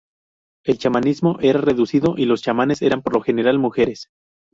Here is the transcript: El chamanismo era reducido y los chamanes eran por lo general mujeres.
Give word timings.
El 0.65 0.79
chamanismo 0.79 1.37
era 1.43 1.61
reducido 1.61 2.15
y 2.17 2.25
los 2.25 2.41
chamanes 2.41 2.81
eran 2.81 3.03
por 3.03 3.13
lo 3.13 3.21
general 3.21 3.59
mujeres. 3.59 4.09